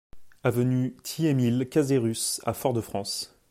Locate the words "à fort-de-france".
2.43-3.37